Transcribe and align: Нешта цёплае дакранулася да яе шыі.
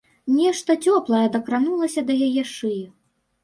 Нешта 0.37 0.75
цёплае 0.91 1.21
дакранулася 1.37 2.07
да 2.11 2.19
яе 2.31 2.49
шыі. 2.57 2.85